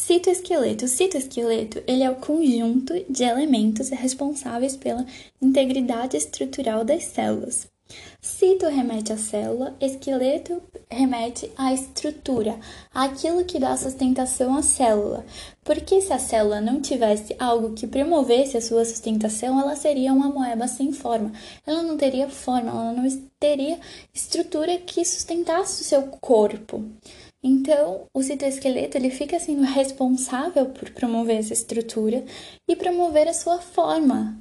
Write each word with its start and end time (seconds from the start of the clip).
Citoesqueleto. 0.00 0.84
O 0.84 0.88
citoesqueleto 0.88 1.82
ele 1.84 2.04
é 2.04 2.10
o 2.10 2.14
conjunto 2.14 2.94
de 3.10 3.24
elementos 3.24 3.88
responsáveis 3.88 4.76
pela 4.76 5.04
integridade 5.42 6.16
estrutural 6.16 6.84
das 6.84 7.02
células. 7.02 7.66
Cito 8.20 8.66
remete 8.66 9.12
à 9.12 9.16
célula, 9.16 9.76
esqueleto 9.80 10.62
remete 10.88 11.50
à 11.56 11.72
estrutura, 11.72 12.60
àquilo 12.94 13.44
que 13.44 13.58
dá 13.58 13.76
sustentação 13.76 14.56
à 14.56 14.62
célula. 14.62 15.26
Porque 15.64 16.00
se 16.00 16.12
a 16.12 16.18
célula 16.18 16.60
não 16.60 16.80
tivesse 16.80 17.34
algo 17.38 17.74
que 17.74 17.86
promovesse 17.86 18.56
a 18.56 18.62
sua 18.62 18.84
sustentação, 18.84 19.58
ela 19.60 19.74
seria 19.74 20.12
uma 20.12 20.28
moeba 20.28 20.68
sem 20.68 20.92
forma. 20.92 21.32
Ela 21.66 21.82
não 21.82 21.96
teria 21.96 22.28
forma, 22.28 22.70
ela 22.70 22.92
não 22.92 23.04
teria 23.40 23.80
estrutura 24.14 24.78
que 24.78 25.04
sustentasse 25.04 25.82
o 25.82 25.84
seu 25.84 26.02
corpo. 26.20 26.84
Então, 27.42 28.06
o 28.12 28.22
citoesqueleto 28.22 28.96
ele 28.96 29.10
fica 29.10 29.38
sendo 29.38 29.62
responsável 29.62 30.66
por 30.66 30.90
promover 30.90 31.38
essa 31.38 31.52
estrutura 31.52 32.24
e 32.68 32.74
promover 32.74 33.28
a 33.28 33.34
sua 33.34 33.58
forma. 33.60 34.36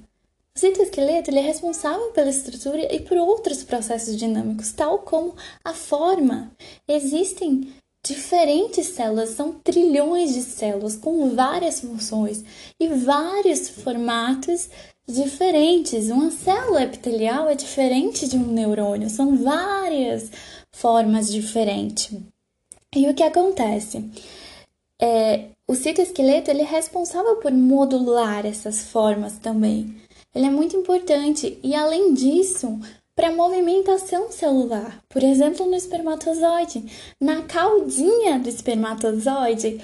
O 0.55 0.59
citoesqueleto 0.59 1.29
ele 1.29 1.38
é 1.38 1.43
responsável 1.43 2.11
pela 2.11 2.31
estrutura 2.31 2.91
e 2.91 2.99
por 3.02 3.15
outros 3.17 3.63
processos 3.63 4.17
dinâmicos, 4.17 4.71
tal 4.71 4.99
como 4.99 5.35
a 5.63 5.73
forma. 5.73 6.52
Existem 6.88 7.71
diferentes 8.03 8.88
células, 8.88 9.29
são 9.29 9.53
trilhões 9.53 10.33
de 10.33 10.41
células 10.41 10.95
com 10.95 11.35
várias 11.35 11.81
funções 11.81 12.43
e 12.79 12.88
vários 12.88 13.69
formatos 13.69 14.69
diferentes. 15.07 16.09
Uma 16.09 16.31
célula 16.31 16.83
epitelial 16.83 17.47
é 17.47 17.53
diferente 17.53 18.27
de 18.27 18.38
um 18.38 18.47
neurônio, 18.47 19.11
são 19.11 19.38
várias 19.38 20.31
formas 20.71 21.31
diferentes. 21.31 22.19
E 22.97 23.07
o 23.07 23.13
que 23.13 23.21
acontece? 23.21 24.09
É, 24.99 25.49
o 25.67 25.75
citoesqueleto 25.75 26.49
ele 26.49 26.63
é 26.63 26.65
responsável 26.65 27.35
por 27.35 27.51
modular 27.51 28.43
essas 28.43 28.85
formas 28.85 29.38
também. 29.38 30.02
Ele 30.33 30.47
é 30.47 30.49
muito 30.49 30.75
importante 30.75 31.59
e, 31.61 31.75
além 31.75 32.16
disso, 32.16 32.80
para 33.16 33.31
movimentação 33.31 34.31
celular. 34.31 34.99
Por 35.07 35.22
exemplo, 35.22 35.67
no 35.67 35.75
espermatozoide, 35.75 36.91
na 37.22 37.44
caudinha 37.44 38.39
do 38.39 38.49
espermatozoide 38.49 39.79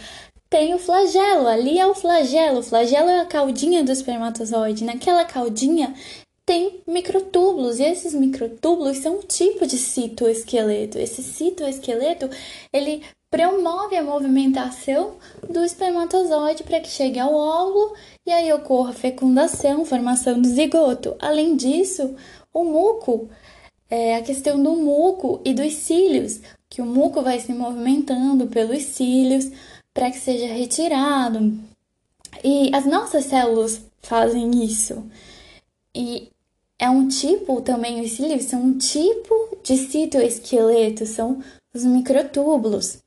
tem 0.49 0.73
o 0.73 0.79
flagelo. 0.79 1.47
Ali 1.47 1.77
é 1.77 1.85
o 1.85 1.93
flagelo. 1.93 2.61
O 2.61 2.63
flagelo 2.63 3.09
é 3.09 3.19
a 3.19 3.25
caudinha 3.27 3.83
do 3.83 3.91
espermatozoide. 3.91 4.83
Naquela 4.83 5.23
caudinha 5.23 5.93
tem 6.45 6.81
microtúbulos 6.85 7.79
e 7.79 7.83
esses 7.83 8.13
microtúbulos 8.13 8.97
são 8.97 9.17
um 9.17 9.21
tipo 9.21 9.65
de 9.65 9.77
citoesqueleto. 9.77 10.97
Esse 10.97 11.23
citoesqueleto 11.23 12.29
ele 12.71 13.03
promove 13.29 13.95
a 13.95 14.03
movimentação 14.03 15.15
do 15.49 15.63
espermatozoide 15.63 16.63
para 16.63 16.79
que 16.79 16.89
chegue 16.89 17.19
ao 17.19 17.33
óvulo 17.33 17.95
e 18.25 18.31
aí 18.31 18.51
ocorra 18.53 18.91
a 18.91 18.93
fecundação, 18.93 19.85
formação 19.85 20.39
do 20.39 20.47
zigoto. 20.47 21.15
Além 21.19 21.55
disso, 21.55 22.15
o 22.53 22.63
muco, 22.63 23.29
é 23.89 24.15
a 24.15 24.21
questão 24.21 24.61
do 24.61 24.75
muco 24.75 25.41
e 25.45 25.53
dos 25.53 25.73
cílios, 25.73 26.41
que 26.69 26.81
o 26.81 26.85
muco 26.85 27.21
vai 27.21 27.39
se 27.39 27.53
movimentando 27.53 28.47
pelos 28.47 28.83
cílios 28.83 29.49
para 29.93 30.11
que 30.11 30.19
seja 30.19 30.47
retirado. 30.53 31.53
E 32.43 32.69
as 32.75 32.85
nossas 32.85 33.25
células 33.25 33.81
fazem 34.01 34.63
isso. 34.63 35.03
E 35.95 36.32
é 36.83 36.89
um 36.89 37.07
tipo 37.07 37.61
também, 37.61 38.01
os 38.01 38.11
cílios 38.11 38.43
são 38.43 38.61
um 38.61 38.77
tipo 38.77 39.33
de 39.63 39.77
citoesqueleto, 39.77 41.05
são 41.05 41.41
os 41.73 41.85
microtúbulos. 41.85 42.97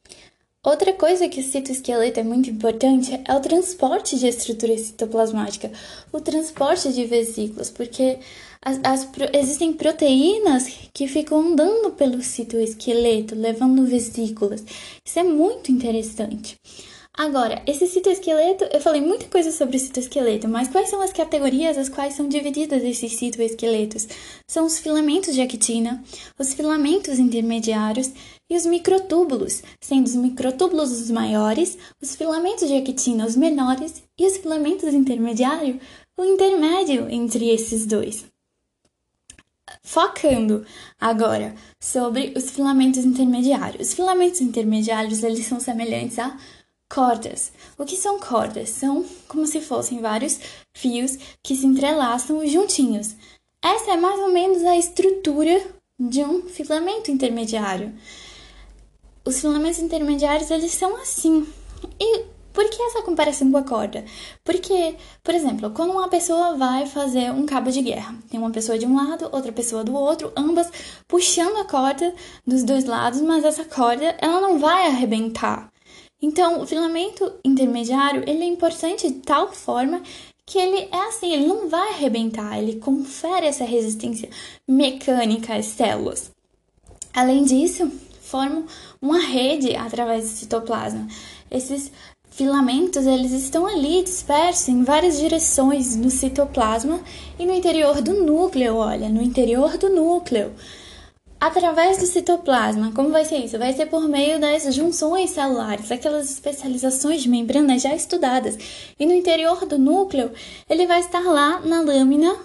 Outra 0.65 0.95
coisa 0.95 1.29
que 1.29 1.41
o 1.41 1.45
citoesqueleto 1.45 2.19
é 2.19 2.23
muito 2.23 2.49
importante 2.49 3.21
é 3.23 3.35
o 3.35 3.41
transporte 3.41 4.19
de 4.19 4.29
estrutura 4.29 4.79
citoplasmática, 4.79 5.71
o 6.11 6.19
transporte 6.23 6.91
de 6.91 7.05
vesículas, 7.05 7.69
porque 7.69 8.19
as, 8.63 8.81
as, 8.83 9.09
existem 9.35 9.75
proteínas 9.75 10.67
que 10.95 11.07
ficam 11.07 11.39
andando 11.39 11.91
pelo 11.91 12.23
citoesqueleto, 12.23 13.35
levando 13.35 13.85
vesículas. 13.85 14.65
Isso 15.05 15.19
é 15.19 15.23
muito 15.23 15.71
interessante. 15.71 16.59
Agora, 17.17 17.63
esse 17.67 17.87
citoesqueleto, 17.87 18.65
eu 18.65 18.79
falei 18.79 19.01
muita 19.01 19.25
coisa 19.29 19.51
sobre 19.51 19.79
o 19.79 19.81
citoesqueleto, 19.81 20.47
mas 20.47 20.69
quais 20.69 20.91
são 20.91 21.01
as 21.01 21.15
categorias 21.15 21.79
as 21.79 21.89
quais 21.89 22.13
são 22.13 22.29
divididas 22.29 22.85
esses 22.85 23.15
citoesqueletos? 23.15 24.07
São 24.47 24.67
os 24.67 24.79
filamentos 24.79 25.35
de 25.35 25.41
actina, 25.41 26.05
os 26.39 26.53
filamentos 26.53 27.19
intermediários 27.19 28.11
e 28.51 28.55
os 28.55 28.67
microtúbulos, 28.67 29.63
sendo 29.81 30.07
os 30.07 30.15
microtúbulos 30.15 30.91
os 30.91 31.11
maiores, 31.11 31.79
os 32.03 32.15
filamentos 32.15 32.69
de 32.69 32.75
actina 32.75 33.25
os 33.25 33.35
menores 33.35 34.03
e 34.19 34.27
os 34.27 34.37
filamentos 34.37 34.93
intermediários 34.93 35.79
o 36.19 36.25
intermédio 36.25 37.09
entre 37.09 37.49
esses 37.49 37.87
dois. 37.87 38.27
Focando 39.83 40.65
agora 41.01 41.55
sobre 41.81 42.33
os 42.37 42.51
filamentos 42.51 43.05
intermediários. 43.05 43.89
Os 43.89 43.95
filamentos 43.95 44.41
intermediários, 44.41 45.23
eles 45.23 45.47
são 45.47 45.59
semelhantes 45.59 46.19
a 46.19 46.37
Cordas. 46.89 47.53
O 47.77 47.85
que 47.85 47.97
são 47.97 48.21
cordas? 48.21 48.71
São 48.71 49.05
como 49.27 49.47
se 49.47 49.61
fossem 49.61 50.01
vários 50.01 50.39
fios 50.77 51.19
que 51.43 51.57
se 51.57 51.67
entrelaçam 51.67 52.47
juntinhos. 52.47 53.17
Essa 53.63 53.93
é 53.93 53.97
mais 53.97 54.21
ou 54.21 54.33
menos 54.33 54.63
a 54.65 54.77
estrutura 54.77 55.61
de 55.99 56.23
um 56.23 56.43
filamento 56.43 57.11
intermediário. 57.11 57.93
Os 59.25 59.41
filamentos 59.41 59.81
intermediários, 59.81 60.51
eles 60.51 60.73
são 60.73 60.97
assim. 60.97 61.47
E 61.99 62.25
por 62.53 62.71
que 62.71 62.81
essa 62.81 63.03
comparação 63.03 63.51
com 63.51 63.59
a 63.59 63.63
corda? 63.63 64.05
Porque, 64.45 64.97
por 65.23 65.35
exemplo, 65.35 65.71
quando 65.73 65.91
uma 65.91 66.09
pessoa 66.09 66.57
vai 66.57 66.87
fazer 66.87 67.31
um 67.31 67.45
cabo 67.45 67.71
de 67.71 67.83
guerra, 67.83 68.15
tem 68.31 68.41
uma 68.41 68.51
pessoa 68.51 68.79
de 68.79 68.87
um 68.87 68.97
lado, 68.97 69.29
outra 69.33 69.53
pessoa 69.53 69.85
do 69.85 69.95
outro, 69.95 70.33
ambas 70.37 70.71
puxando 71.09 71.59
a 71.59 71.65
corda 71.65 72.15
dos 72.47 72.63
dois 72.63 72.85
lados, 72.85 73.21
mas 73.21 73.45
essa 73.45 73.65
corda 73.65 74.17
ela 74.21 74.41
não 74.41 74.59
vai 74.59 74.87
arrebentar. 74.87 75.71
Então, 76.27 76.61
o 76.61 76.67
filamento 76.67 77.35
intermediário, 77.45 78.25
ele 78.27 78.43
é 78.43 78.47
importante 78.47 79.09
de 79.09 79.21
tal 79.21 79.53
forma 79.53 80.03
que 80.45 80.59
ele 80.59 80.89
é 80.91 81.09
assim, 81.09 81.33
ele 81.33 81.47
não 81.47 81.69
vai 81.69 81.91
arrebentar, 81.91 82.59
ele 82.59 82.81
confere 82.81 83.47
essa 83.47 83.65
resistência 83.65 84.29
mecânica 84.67 85.55
às 85.55 85.67
células. 85.67 86.33
Além 87.15 87.45
disso, 87.45 87.89
formam 88.21 88.67
uma 89.01 89.21
rede 89.21 89.77
através 89.77 90.25
do 90.25 90.37
citoplasma. 90.37 91.07
Esses 91.49 91.93
filamentos, 92.29 93.07
eles 93.07 93.31
estão 93.31 93.65
ali 93.65 94.03
dispersos 94.03 94.67
em 94.67 94.83
várias 94.83 95.21
direções 95.21 95.95
no 95.95 96.11
citoplasma 96.11 96.99
e 97.39 97.47
no 97.47 97.55
interior 97.55 98.03
do 98.03 98.15
núcleo, 98.25 98.75
olha, 98.75 99.09
no 99.09 99.23
interior 99.23 99.79
do 99.79 99.89
núcleo 99.89 100.53
através 101.41 101.99
do 101.99 102.07
citoplasma. 102.07 102.93
Como 102.93 103.11
vai 103.11 103.25
ser 103.25 103.39
isso? 103.39 103.59
Vai 103.59 103.73
ser 103.73 103.87
por 103.87 104.09
meio 104.09 104.41
das 104.41 104.75
junções 104.75 105.31
celulares, 105.31 105.91
aquelas 105.91 106.31
especializações 106.31 107.23
de 107.23 107.29
membranas 107.29 107.83
já 107.83 107.95
estudadas. 107.95 108.57
E 108.99 109.07
no 109.07 109.13
interior 109.13 109.65
do 109.67 109.79
núcleo, 109.79 110.33
ele 110.69 110.87
vai 110.87 111.01
estar 111.01 111.25
lá 111.25 111.61
na 111.61 111.81
lâmina 111.81 112.37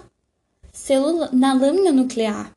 celula, 0.72 1.30
na 1.32 1.54
lâmina 1.54 1.92
nuclear. 1.92 2.56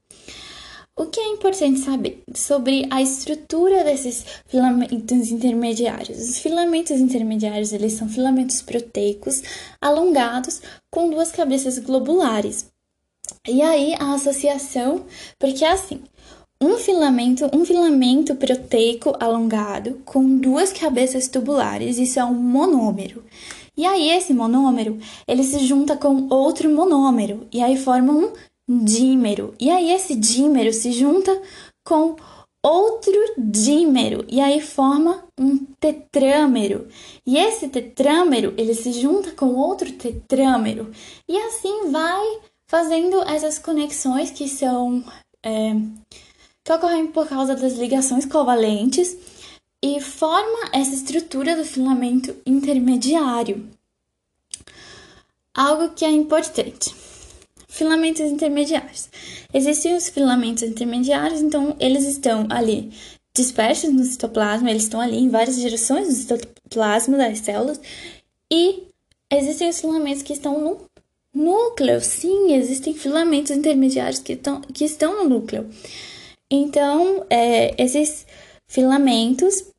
O 0.96 1.06
que 1.06 1.18
é 1.18 1.26
importante 1.26 1.80
saber 1.80 2.22
sobre 2.36 2.86
a 2.88 3.02
estrutura 3.02 3.82
desses 3.82 4.24
filamentos 4.46 5.32
intermediários? 5.32 6.18
Os 6.18 6.38
filamentos 6.38 7.00
intermediários, 7.00 7.72
eles 7.72 7.94
são 7.94 8.08
filamentos 8.08 8.62
proteicos 8.62 9.42
alongados 9.80 10.62
com 10.92 11.10
duas 11.10 11.32
cabeças 11.32 11.80
globulares. 11.80 12.66
E 13.48 13.60
aí 13.60 13.94
a 13.98 14.14
associação, 14.14 15.04
porque 15.36 15.64
é 15.64 15.72
assim, 15.72 16.00
um 16.60 16.76
filamento, 16.76 17.50
um 17.52 17.64
filamento 17.64 18.34
proteico 18.36 19.14
alongado 19.20 20.00
com 20.04 20.38
duas 20.38 20.72
cabeças 20.72 21.28
tubulares, 21.28 21.98
isso 21.98 22.18
é 22.18 22.24
um 22.24 22.34
monômero. 22.34 23.24
E 23.76 23.84
aí 23.84 24.10
esse 24.10 24.32
monômero, 24.32 24.98
ele 25.26 25.42
se 25.42 25.58
junta 25.66 25.96
com 25.96 26.28
outro 26.30 26.70
monômero 26.70 27.46
e 27.52 27.60
aí 27.60 27.76
forma 27.76 28.12
um 28.12 28.32
dímero. 28.68 29.54
E 29.58 29.70
aí 29.70 29.90
esse 29.90 30.14
dímero 30.14 30.72
se 30.72 30.92
junta 30.92 31.42
com 31.84 32.16
outro 32.62 33.12
dímero 33.36 34.24
e 34.28 34.40
aí 34.40 34.60
forma 34.60 35.24
um 35.38 35.58
tetrâmero. 35.78 36.88
E 37.26 37.36
esse 37.36 37.68
tetrâmero, 37.68 38.54
ele 38.56 38.74
se 38.74 38.92
junta 38.92 39.32
com 39.32 39.54
outro 39.54 39.90
tetrâmero 39.92 40.90
e 41.28 41.36
assim 41.36 41.90
vai 41.90 42.40
fazendo 42.66 43.22
essas 43.28 43.58
conexões 43.58 44.30
que 44.30 44.48
são 44.48 45.04
é, 45.44 45.74
que 46.64 46.72
ocorrem 46.72 47.06
por 47.06 47.28
causa 47.28 47.54
das 47.54 47.74
ligações 47.74 48.24
covalentes 48.24 49.16
e 49.82 50.00
forma 50.00 50.70
essa 50.72 50.94
estrutura 50.94 51.54
do 51.54 51.64
filamento 51.64 52.34
intermediário. 52.46 53.68
Algo 55.54 55.90
que 55.90 56.06
é 56.06 56.10
importante. 56.10 56.94
Filamentos 57.68 58.22
intermediários. 58.22 59.10
Existem 59.52 59.94
os 59.94 60.08
filamentos 60.08 60.62
intermediários, 60.62 61.42
então 61.42 61.76
eles 61.78 62.04
estão 62.06 62.46
ali 62.48 62.90
dispersos 63.36 63.92
no 63.92 64.04
citoplasma, 64.04 64.70
eles 64.70 64.84
estão 64.84 65.00
ali 65.00 65.18
em 65.18 65.28
várias 65.28 65.56
direções 65.56 66.08
citoplasma 66.14 67.18
das 67.18 67.40
células 67.40 67.80
e 68.50 68.84
existem 69.30 69.68
os 69.68 69.80
filamentos 69.80 70.22
que 70.22 70.32
estão 70.32 70.58
no 70.60 70.80
núcleo. 71.34 72.00
Sim, 72.00 72.54
existem 72.54 72.94
filamentos 72.94 73.50
intermediários 73.50 74.20
que, 74.20 74.32
estão, 74.32 74.60
que 74.60 74.84
estão 74.84 75.22
no 75.22 75.28
núcleo. 75.28 75.68
Então, 76.50 77.26
é, 77.30 77.74
esses 77.82 78.26
filamentos 78.66 79.74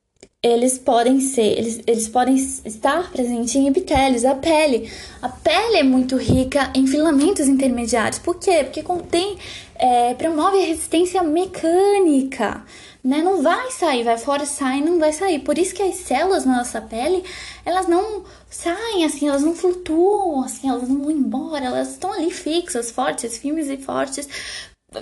eles 0.45 0.77
podem 0.77 1.19
ser, 1.19 1.57
eles, 1.57 1.81
eles 1.87 2.07
podem 2.07 2.35
estar 2.35 3.11
presentes 3.11 3.55
em 3.55 3.67
epitélios, 3.67 4.23
a 4.23 4.35
pele. 4.35 4.87
A 5.19 5.27
pele 5.27 5.77
é 5.77 5.83
muito 5.83 6.17
rica 6.17 6.71
em 6.75 6.85
filamentos 6.85 7.47
intermediários. 7.47 8.19
Por 8.19 8.35
quê? 8.35 8.63
Porque 8.63 8.83
contém, 8.83 9.39
é, 9.73 10.13
promove 10.13 10.61
a 10.61 10.67
resistência 10.67 11.23
mecânica, 11.23 12.63
né? 13.03 13.23
Não 13.23 13.41
vai 13.41 13.71
sair, 13.71 14.03
vai 14.03 14.19
fora, 14.19 14.45
sai, 14.45 14.81
não 14.81 14.99
vai 14.99 15.11
sair. 15.13 15.39
Por 15.39 15.57
isso 15.57 15.73
que 15.73 15.81
as 15.81 15.95
células 15.95 16.45
na 16.45 16.57
nossa 16.57 16.79
pele, 16.79 17.23
elas 17.65 17.87
não 17.87 18.23
saem 18.47 19.03
assim, 19.03 19.27
elas 19.27 19.41
não 19.41 19.55
flutuam 19.55 20.43
assim, 20.43 20.69
elas 20.69 20.87
não 20.87 21.01
vão 21.01 21.11
embora, 21.11 21.65
elas 21.65 21.93
estão 21.93 22.13
ali 22.13 22.29
fixas, 22.29 22.91
fortes, 22.91 23.35
firmes 23.39 23.67
e 23.67 23.77
fortes, 23.77 24.29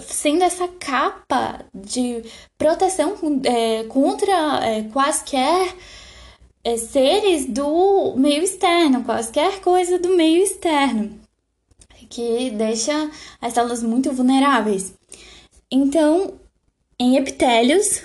sendo 0.02 0.44
essa 0.44 0.68
capa 0.68 1.66
de 1.74 2.24
proteção 2.58 3.16
é, 3.44 3.84
contra 3.86 4.66
é, 4.66 4.84
quaisquer 4.84 5.76
é, 6.64 6.78
seres 6.78 7.46
do 7.46 8.16
meio 8.16 8.44
externo, 8.44 9.04
quaisquer 9.04 9.62
coisa 9.62 10.00
do 10.00 10.10
meio 10.16 10.44
externo, 10.44 11.20
que 12.10 12.52
deixa 12.52 13.12
as 13.42 13.54
células 13.54 13.84
muito 13.84 14.12
vulneráveis. 14.12 14.94
Então, 15.70 16.34
em 17.00 17.18
epitélios, 17.18 18.04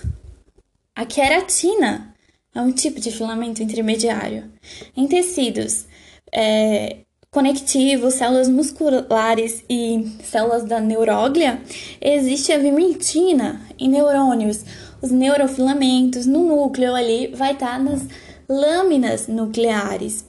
a 0.94 1.06
queratina 1.06 2.14
é 2.54 2.60
um 2.60 2.72
tipo 2.72 2.98
de 2.98 3.12
filamento 3.12 3.62
intermediário. 3.62 4.50
Em 4.96 5.06
tecidos, 5.06 5.86
é, 6.32 7.04
conectivos, 7.30 8.14
células 8.14 8.48
musculares 8.48 9.64
e 9.68 10.06
células 10.22 10.64
da 10.64 10.80
neuróglia, 10.80 11.60
existe 12.00 12.52
a 12.52 12.58
vimentina 12.58 13.60
em 13.78 13.88
neurônios. 13.88 14.64
Os 15.00 15.10
neurofilamentos 15.10 16.26
no 16.26 16.44
núcleo 16.44 16.94
ali 16.94 17.28
vai 17.28 17.52
estar 17.52 17.72
tá 17.72 17.78
nas 17.78 18.02
lâminas 18.48 19.28
nucleares. 19.28 20.24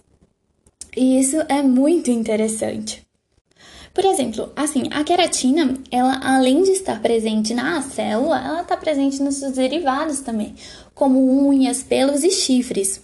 E 0.96 1.20
isso 1.20 1.38
é 1.48 1.62
muito 1.64 2.12
interessante. 2.12 3.08
Por 3.94 4.06
exemplo, 4.06 4.52
assim, 4.56 4.84
a 4.92 5.04
queratina, 5.04 5.74
ela 5.92 6.20
além 6.24 6.64
de 6.64 6.72
estar 6.72 7.02
presente 7.02 7.54
na 7.54 7.82
célula, 7.82 8.40
ela 8.40 8.62
está 8.62 8.78
presente 8.78 9.22
nos 9.22 9.36
seus 9.36 9.54
derivados 9.54 10.20
também, 10.20 10.56
como 10.94 11.48
unhas, 11.48 11.82
pelos 11.82 12.24
e 12.24 12.30
chifres. 12.30 13.02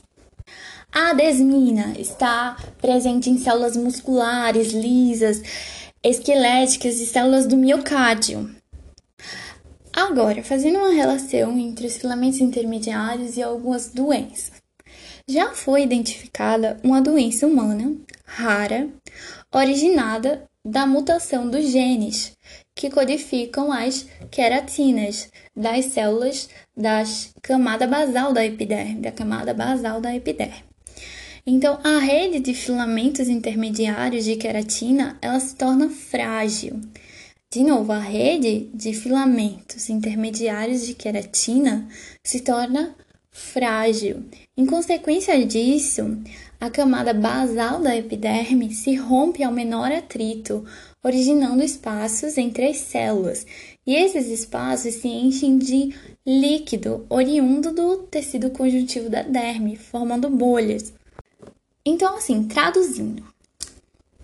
A 0.97 1.11
desmina 1.11 1.93
está 1.99 2.55
presente 2.79 3.29
em 3.29 3.37
células 3.37 3.75
musculares, 3.75 4.71
lisas, 4.71 5.41
esqueléticas 6.01 7.01
e 7.01 7.05
células 7.05 7.45
do 7.45 7.57
miocárdio. 7.57 8.49
Agora, 9.91 10.41
fazendo 10.41 10.77
uma 10.77 10.93
relação 10.93 11.59
entre 11.59 11.85
os 11.85 11.97
filamentos 11.97 12.39
intermediários 12.39 13.35
e 13.35 13.43
algumas 13.43 13.89
doenças. 13.89 14.53
Já 15.27 15.53
foi 15.53 15.83
identificada 15.83 16.79
uma 16.81 17.01
doença 17.01 17.45
humana 17.45 17.93
rara, 18.23 18.87
originada 19.53 20.45
da 20.63 20.87
mutação 20.87 21.49
dos 21.49 21.73
genes 21.73 22.31
que 22.73 22.89
codificam 22.89 23.69
as 23.69 24.07
queratinas 24.31 25.29
das 25.53 25.87
células 25.87 26.47
da 26.75 27.03
camada 27.41 27.85
basal 27.85 28.31
da 28.31 28.45
epiderme, 28.45 29.01
da 29.01 29.11
camada 29.11 29.53
basal 29.53 29.99
da 29.99 30.15
epiderme. 30.15 30.74
Então, 31.47 31.79
a 31.83 31.99
rede 31.99 32.39
de 32.39 32.55
filamentos 32.55 33.29
intermediários 33.29 34.25
de 34.25 34.35
queratina, 34.35 35.15
ela 35.21 35.39
se 35.39 35.55
torna 35.55 35.89
frágil. 35.91 36.81
De 37.53 37.63
novo, 37.63 37.91
a 37.91 37.99
rede 37.99 38.67
de 38.73 38.93
filamentos 38.93 39.87
intermediários 39.87 40.87
de 40.87 40.95
queratina 40.95 41.87
se 42.23 42.39
torna 42.39 42.95
frágil. 43.29 44.23
Em 44.57 44.65
consequência 44.65 45.45
disso, 45.45 46.17
a 46.59 46.71
camada 46.71 47.13
basal 47.13 47.79
da 47.79 47.95
epiderme 47.95 48.73
se 48.73 48.95
rompe 48.95 49.43
ao 49.43 49.51
menor 49.51 49.91
atrito, 49.91 50.65
originando 51.03 51.63
espaços 51.63 52.39
entre 52.39 52.65
as 52.65 52.77
células, 52.77 53.45
e 53.85 53.93
esses 53.93 54.29
espaços 54.29 54.95
se 54.95 55.07
enchem 55.07 55.59
de 55.59 55.93
líquido 56.25 57.05
oriundo 57.07 57.71
do 57.71 57.97
tecido 57.97 58.49
conjuntivo 58.49 59.11
da 59.11 59.21
derme, 59.21 59.75
formando 59.75 60.27
bolhas. 60.27 60.91
Então, 61.85 62.17
assim, 62.17 62.47
traduzindo, 62.47 63.23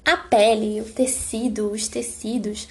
a 0.03 0.17
pele, 0.17 0.81
o 0.81 0.85
tecido, 0.85 1.71
os 1.71 1.87
tecidos, 1.87 2.67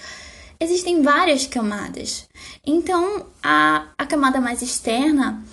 existem 0.58 1.00
várias 1.00 1.46
camadas. 1.46 2.28
Então, 2.66 3.26
a, 3.42 3.86
a 3.96 4.04
camada 4.04 4.40
mais 4.40 4.62
externa, 4.62 5.44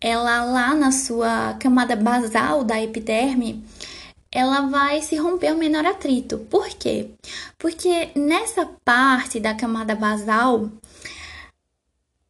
ela 0.00 0.44
lá 0.44 0.74
na 0.74 0.92
sua 0.92 1.54
camada 1.54 1.96
basal 1.96 2.62
da 2.62 2.82
epiderme, 2.82 3.64
ela 4.30 4.62
vai 4.62 5.00
se 5.02 5.16
romper 5.16 5.52
o 5.52 5.58
menor 5.58 5.84
atrito. 5.84 6.38
Por 6.50 6.68
quê? 6.70 7.10
Porque 7.58 8.10
nessa 8.14 8.66
parte 8.84 9.40
da 9.40 9.54
camada 9.54 9.94
basal, 9.94 10.70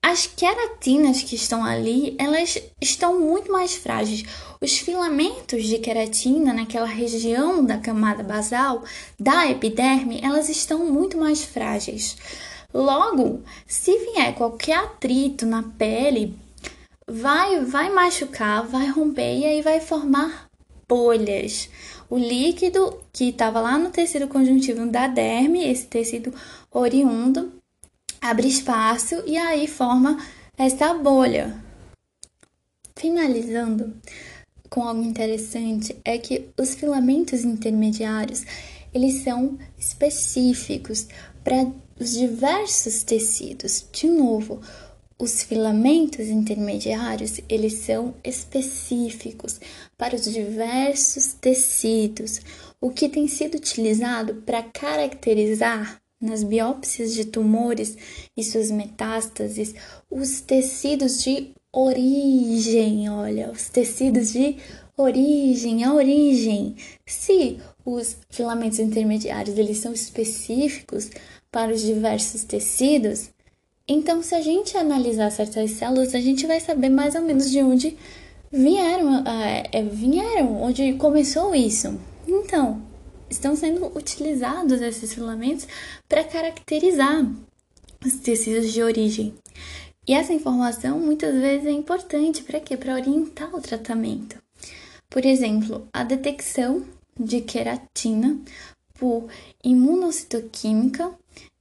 as 0.02 0.26
queratinas 0.26 1.22
que 1.22 1.36
estão 1.36 1.64
ali, 1.64 2.16
elas 2.18 2.58
estão 2.80 3.20
muito 3.20 3.52
mais 3.52 3.74
frágeis. 3.74 4.24
Os 4.62 4.78
filamentos 4.78 5.64
de 5.64 5.76
queratina 5.78 6.52
naquela 6.52 6.86
região 6.86 7.64
da 7.64 7.78
camada 7.78 8.22
basal 8.22 8.84
da 9.18 9.50
epiderme, 9.50 10.20
elas 10.22 10.48
estão 10.48 10.86
muito 10.86 11.18
mais 11.18 11.42
frágeis. 11.42 12.16
Logo, 12.72 13.42
se 13.66 13.90
vier 13.98 14.32
qualquer 14.36 14.76
atrito 14.76 15.44
na 15.44 15.64
pele, 15.64 16.38
vai 17.08 17.64
vai 17.64 17.90
machucar, 17.90 18.64
vai 18.64 18.86
romper 18.86 19.36
e 19.38 19.44
aí 19.44 19.62
vai 19.62 19.80
formar 19.80 20.48
bolhas. 20.88 21.68
O 22.08 22.16
líquido 22.16 23.00
que 23.12 23.30
estava 23.30 23.60
lá 23.60 23.76
no 23.76 23.90
tecido 23.90 24.28
conjuntivo 24.28 24.86
da 24.86 25.08
derme, 25.08 25.68
esse 25.68 25.88
tecido 25.88 26.32
oriundo, 26.70 27.52
abre 28.20 28.46
espaço 28.46 29.24
e 29.26 29.36
aí 29.36 29.66
forma 29.66 30.24
essa 30.56 30.94
bolha. 30.94 31.52
Finalizando 32.94 33.92
com 34.72 34.84
algo 34.84 35.02
interessante 35.02 35.94
é 36.02 36.16
que 36.16 36.48
os 36.58 36.74
filamentos 36.74 37.44
intermediários 37.44 38.42
eles 38.94 39.22
são 39.22 39.58
específicos 39.78 41.08
para 41.44 41.70
os 42.00 42.12
diversos 42.12 43.02
tecidos. 43.02 43.86
De 43.92 44.06
novo, 44.06 44.62
os 45.18 45.42
filamentos 45.42 46.26
intermediários 46.28 47.38
eles 47.50 47.74
são 47.74 48.14
específicos 48.24 49.60
para 49.98 50.16
os 50.16 50.24
diversos 50.24 51.34
tecidos, 51.34 52.40
o 52.80 52.88
que 52.88 53.10
tem 53.10 53.28
sido 53.28 53.56
utilizado 53.56 54.36
para 54.36 54.62
caracterizar 54.62 56.00
nas 56.18 56.42
biópsias 56.42 57.12
de 57.12 57.26
tumores 57.26 57.94
e 58.34 58.42
suas 58.42 58.70
metástases, 58.70 59.74
os 60.10 60.40
tecidos 60.40 61.22
de 61.22 61.52
origem, 61.72 63.08
olha, 63.08 63.50
os 63.50 63.68
tecidos 63.68 64.32
de 64.32 64.56
origem, 64.96 65.84
a 65.84 65.94
origem. 65.94 66.76
Se 67.06 67.58
os 67.84 68.16
filamentos 68.30 68.78
intermediários 68.78 69.56
eles 69.56 69.78
são 69.78 69.92
específicos 69.92 71.10
para 71.50 71.72
os 71.72 71.80
diversos 71.80 72.44
tecidos, 72.44 73.30
então 73.88 74.22
se 74.22 74.34
a 74.34 74.40
gente 74.40 74.76
analisar 74.76 75.30
certas 75.30 75.72
células, 75.72 76.14
a 76.14 76.20
gente 76.20 76.46
vai 76.46 76.60
saber 76.60 76.88
mais 76.88 77.14
ou 77.14 77.22
menos 77.22 77.50
de 77.50 77.60
onde 77.60 77.96
vieram, 78.50 79.24
é, 79.26 79.82
vieram, 79.82 80.62
onde 80.62 80.92
começou 80.94 81.54
isso. 81.54 81.98
Então, 82.28 82.82
estão 83.30 83.56
sendo 83.56 83.86
utilizados 83.96 84.80
esses 84.80 85.14
filamentos 85.14 85.66
para 86.08 86.22
caracterizar 86.22 87.26
os 88.04 88.14
tecidos 88.14 88.72
de 88.72 88.82
origem. 88.82 89.34
E 90.06 90.14
essa 90.14 90.32
informação 90.32 90.98
muitas 90.98 91.32
vezes 91.34 91.66
é 91.66 91.70
importante 91.70 92.42
para 92.42 92.58
quê? 92.58 92.76
Para 92.76 92.94
orientar 92.94 93.54
o 93.54 93.60
tratamento. 93.60 94.36
Por 95.08 95.24
exemplo, 95.24 95.86
a 95.92 96.02
detecção 96.02 96.84
de 97.18 97.40
queratina 97.40 98.40
por 98.94 99.28
imunocitoquímica 99.62 101.12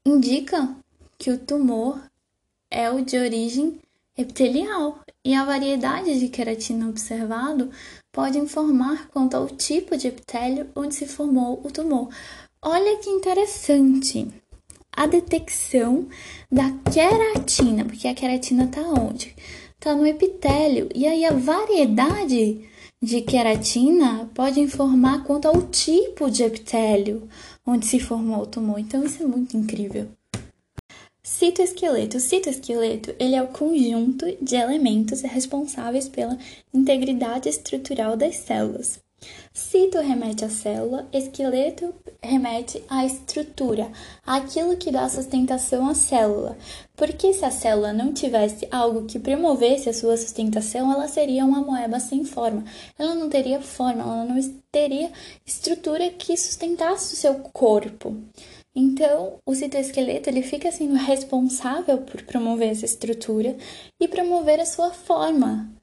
indica 0.05 0.75
que 1.19 1.29
o 1.29 1.37
tumor 1.37 2.01
é 2.71 2.89
o 2.89 3.03
de 3.05 3.17
origem 3.17 3.79
epitelial 4.17 4.99
e 5.23 5.35
a 5.35 5.45
variedade 5.45 6.19
de 6.19 6.27
queratina 6.27 6.89
observado 6.89 7.69
pode 8.11 8.39
informar 8.39 9.07
quanto 9.09 9.35
ao 9.35 9.47
tipo 9.47 9.95
de 9.95 10.07
epitélio 10.07 10.69
onde 10.75 10.95
se 10.95 11.05
formou 11.05 11.61
o 11.63 11.71
tumor. 11.71 12.09
Olha 12.61 12.97
que 12.97 13.09
interessante! 13.09 14.40
A 14.95 15.07
detecção 15.07 16.07
da 16.51 16.69
queratina, 16.91 17.85
porque 17.85 18.07
a 18.07 18.13
queratina 18.13 18.65
está 18.65 18.81
onde? 18.81 19.33
Está 19.73 19.95
no 19.95 20.05
epitélio. 20.05 20.89
E 20.93 21.07
aí 21.07 21.25
a 21.25 21.31
variedade 21.31 22.69
de 23.01 23.21
queratina 23.21 24.29
pode 24.33 24.59
informar 24.59 25.23
quanto 25.23 25.47
ao 25.47 25.61
tipo 25.63 26.29
de 26.29 26.43
epitélio 26.43 27.27
onde 27.65 27.85
se 27.85 27.99
formou 27.99 28.43
o 28.43 28.45
tumor. 28.45 28.79
Então 28.79 29.03
isso 29.03 29.23
é 29.23 29.25
muito 29.25 29.57
incrível. 29.57 30.07
Citoesqueleto. 31.23 32.17
O 32.17 32.19
citoesqueleto 32.19 33.15
ele 33.17 33.35
é 33.35 33.41
o 33.41 33.47
conjunto 33.47 34.25
de 34.41 34.55
elementos 34.55 35.21
responsáveis 35.21 36.09
pela 36.09 36.37
integridade 36.73 37.47
estrutural 37.47 38.17
das 38.17 38.35
células. 38.35 38.99
Cito 39.53 39.99
remete 39.99 40.45
à 40.45 40.49
célula, 40.49 41.07
esqueleto 41.11 41.93
remete 42.23 42.83
à 42.89 43.05
estrutura, 43.05 43.91
àquilo 44.25 44.77
que 44.77 44.91
dá 44.91 45.07
sustentação 45.09 45.87
à 45.89 45.93
célula. 45.93 46.57
Porque 46.95 47.33
se 47.33 47.43
a 47.43 47.51
célula 47.51 47.91
não 47.91 48.13
tivesse 48.13 48.67
algo 48.71 49.05
que 49.05 49.19
promovesse 49.19 49.89
a 49.89 49.93
sua 49.93 50.17
sustentação, 50.17 50.91
ela 50.91 51.07
seria 51.07 51.45
uma 51.45 51.61
moeba 51.61 51.99
sem 51.99 52.23
forma. 52.23 52.63
Ela 52.97 53.13
não 53.13 53.29
teria 53.29 53.61
forma, 53.61 54.01
ela 54.01 54.25
não 54.25 54.41
teria 54.71 55.11
estrutura 55.45 56.09
que 56.09 56.37
sustentasse 56.37 57.13
o 57.13 57.17
seu 57.17 57.35
corpo. 57.35 58.15
Então, 58.73 59.39
o 59.45 59.53
citoesqueleto 59.53 60.29
ele 60.29 60.41
fica 60.41 60.71
sendo 60.71 60.95
responsável 60.95 61.99
por 61.99 62.23
promover 62.23 62.69
essa 62.69 62.85
estrutura 62.85 63.57
e 63.99 64.07
promover 64.07 64.61
a 64.61 64.65
sua 64.65 64.91
forma. 64.91 65.80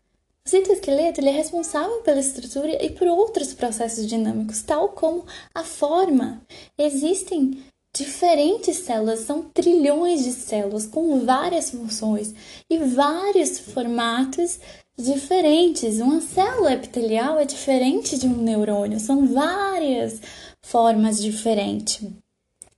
O 0.48 0.50
citoesqueleto 0.50 1.20
ele 1.20 1.28
é 1.28 1.32
responsável 1.32 2.00
pela 2.00 2.20
estrutura 2.20 2.82
e 2.82 2.88
por 2.88 3.06
outros 3.06 3.52
processos 3.52 4.06
dinâmicos, 4.06 4.62
tal 4.62 4.88
como 4.88 5.26
a 5.54 5.62
forma. 5.62 6.40
Existem 6.78 7.62
diferentes 7.94 8.78
células, 8.78 9.20
são 9.20 9.42
trilhões 9.42 10.24
de 10.24 10.32
células 10.32 10.86
com 10.86 11.22
várias 11.26 11.68
funções 11.68 12.34
e 12.70 12.78
vários 12.78 13.58
formatos 13.58 14.58
diferentes. 14.96 16.00
Uma 16.00 16.22
célula 16.22 16.72
epitelial 16.72 17.38
é 17.38 17.44
diferente 17.44 18.16
de 18.16 18.26
um 18.26 18.38
neurônio, 18.38 18.98
são 18.98 19.26
várias 19.26 20.18
formas 20.62 21.20
diferentes. 21.20 22.08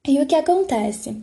E 0.09 0.21
o 0.21 0.27
que 0.27 0.35
acontece? 0.35 1.23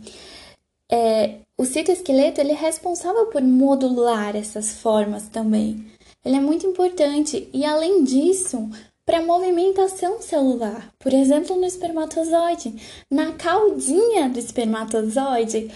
É, 0.90 1.40
o 1.58 1.66
citoesqueleto 1.66 2.40
ele 2.40 2.52
é 2.52 2.56
responsável 2.56 3.26
por 3.26 3.42
modular 3.42 4.34
essas 4.34 4.72
formas 4.72 5.28
também. 5.28 5.97
Ele 6.24 6.36
é 6.36 6.40
muito 6.40 6.66
importante 6.66 7.48
e, 7.52 7.64
além 7.64 8.04
disso, 8.04 8.68
para 9.06 9.22
movimentação 9.22 10.20
celular. 10.20 10.92
Por 10.98 11.14
exemplo, 11.14 11.56
no 11.56 11.64
espermatozoide, 11.64 12.74
na 13.10 13.32
caudinha 13.32 14.28
do 14.28 14.38
espermatozoide 14.38 15.70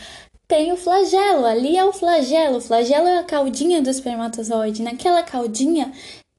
tem 0.46 0.70
o 0.70 0.76
flagelo, 0.76 1.46
ali 1.46 1.78
é 1.78 1.84
o 1.84 1.94
flagelo. 1.94 2.58
O 2.58 2.60
flagelo 2.60 3.08
é 3.08 3.18
a 3.18 3.24
caudinha 3.24 3.80
do 3.80 3.88
espermatozoide. 3.88 4.82
Naquela 4.82 5.22
caudinha 5.22 5.90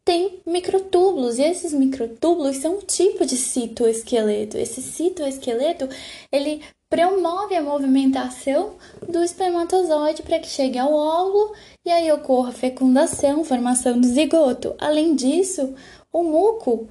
tem 0.06 0.42
microtúbulos, 0.46 1.40
e 1.40 1.44
esses 1.44 1.74
microtúbulos 1.74 2.58
são 2.58 2.78
um 2.78 2.82
tipo 2.82 3.26
de 3.26 3.38
citoesqueleto. 3.38 4.58
Esse 4.58 4.82
citoesqueleto, 4.82 5.88
ele 6.32 6.62
promove 6.90 7.56
a 7.56 7.62
movimentação 7.62 8.76
do 9.10 9.24
espermatozoide 9.24 10.22
para 10.22 10.40
que 10.40 10.48
chegue 10.48 10.78
ao 10.78 10.94
óvulo 10.94 11.54
e 11.84 11.90
aí 11.90 12.12
ocorra 12.12 12.52
fecundação, 12.52 13.44
formação 13.44 14.00
do 14.00 14.06
zigoto. 14.06 14.76
Além 14.78 15.16
disso, 15.16 15.74
o 16.12 16.22
muco, 16.22 16.88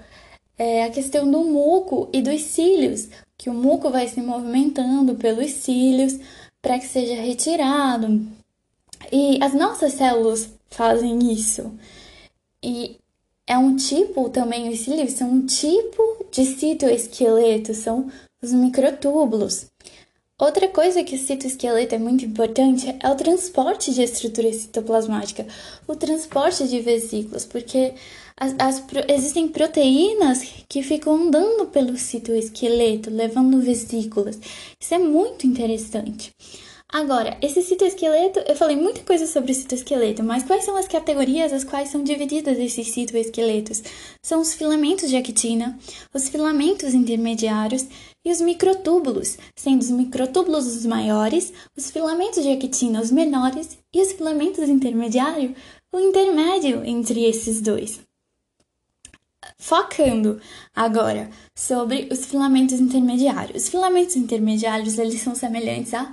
é 0.59 0.85
a 0.85 0.91
questão 0.91 1.31
do 1.31 1.45
muco 1.45 2.09
e 2.13 2.21
dos 2.21 2.41
cílios, 2.43 3.09
que 3.37 3.49
o 3.49 3.55
muco 3.55 3.91
vai 3.91 4.09
se 4.09 4.21
movimentando 4.21 5.15
pelos 5.15 5.51
cílios 5.51 6.19
para 6.61 6.79
que 6.79 6.87
seja 6.87 7.15
retirado. 7.15 8.27
E 9.11 9.39
as 9.43 9.55
nossas 9.55 9.93
células 9.93 10.51
fazem 10.69 11.33
isso. 11.33 11.73
E 12.63 13.02
é 13.47 13.57
um 13.59 13.77
tipo 13.77 14.29
também, 14.31 14.69
os 14.69 14.81
cílios 14.81 15.13
são 15.13 15.31
um 15.31 15.47
tipo 15.47 16.27
de 16.31 16.45
citoesqueleto, 16.45 17.75
são 17.75 18.11
os 18.43 18.53
microtúbulos. 18.53 19.67
Outra 20.39 20.67
coisa 20.67 21.05
que 21.05 21.15
o 21.15 21.19
citoesqueleto 21.19 21.95
é 21.95 21.99
muito 21.99 22.25
importante 22.25 22.97
é 23.01 23.09
o 23.09 23.15
transporte 23.15 23.93
de 23.95 24.03
estrutura 24.03 24.53
citoplasmática, 24.53 25.47
o 25.87 25.95
transporte 25.95 26.67
de 26.67 26.81
vesículas, 26.81 27.45
porque 27.45 27.95
as, 28.37 28.55
as, 28.59 28.83
existem 29.09 29.47
proteínas 29.47 30.43
que 30.69 30.83
ficam 30.83 31.15
andando 31.15 31.67
pelo 31.67 31.97
citoesqueleto, 31.97 33.09
levando 33.09 33.61
vesículas. 33.61 34.37
Isso 34.81 34.95
é 34.95 34.99
muito 34.99 35.47
interessante. 35.47 36.35
Agora, 36.93 37.39
esse 37.41 37.63
citoesqueleto, 37.63 38.41
eu 38.41 38.55
falei 38.55 38.77
muita 38.77 39.01
coisa 39.01 39.27
sobre 39.27 39.51
o 39.51 39.55
citoesqueleto, 39.55 40.23
mas 40.23 40.43
quais 40.43 40.63
são 40.63 40.77
as 40.77 40.87
categorias 40.87 41.51
as 41.51 41.65
quais 41.65 41.89
são 41.89 42.05
divididas 42.05 42.59
esses 42.59 42.89
citoesqueletos? 42.89 43.83
São 44.23 44.43
os 44.43 44.53
filamentos 44.53 45.09
de 45.09 45.17
actina, 45.17 45.79
os 46.13 46.29
filamentos 46.29 46.93
intermediários 46.93 47.87
e 48.23 48.31
os 48.31 48.43
microtúbulos, 48.43 49.39
sendo 49.57 49.81
os 49.81 49.91
microtúbulos 49.91 50.67
os 50.67 50.85
maiores, 50.85 51.51
os 51.75 51.91
filamentos 51.91 52.43
de 52.43 52.51
actina 52.51 53.01
os 53.01 53.11
menores 53.11 53.79
e 53.91 54.03
os 54.03 54.13
filamentos 54.13 54.69
intermediários 54.69 55.53
o 55.91 55.99
intermédio 55.99 56.85
entre 56.85 57.25
esses 57.25 57.63
dois. 57.63 58.01
Focando 59.59 60.41
agora 60.75 61.31
sobre 61.55 62.09
os 62.13 62.25
filamentos 62.27 62.79
intermediários. 62.79 63.63
Os 63.63 63.69
filamentos 63.69 64.15
intermediários, 64.15 64.99
eles 64.99 65.21
são 65.21 65.35
semelhantes 65.35 65.95
a 65.95 66.13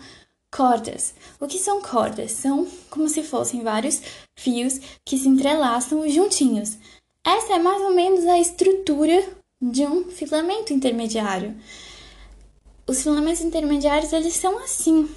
Cordas. 0.51 1.13
O 1.39 1.47
que 1.47 1.59
são 1.59 1.81
cordas? 1.81 2.31
São 2.31 2.67
como 2.89 3.07
se 3.07 3.23
fossem 3.23 3.63
vários 3.63 4.01
fios 4.37 4.79
que 5.05 5.17
se 5.17 5.27
entrelaçam 5.27 6.07
juntinhos. 6.09 6.77
Essa 7.23 7.53
é 7.53 7.59
mais 7.59 7.81
ou 7.81 7.93
menos 7.93 8.25
a 8.25 8.39
estrutura 8.39 9.23
de 9.61 9.85
um 9.85 10.05
filamento 10.05 10.73
intermediário. 10.73 11.55
Os 12.87 13.03
filamentos 13.03 13.41
intermediários, 13.41 14.11
eles 14.13 14.33
são 14.33 14.57
assim. 14.57 15.07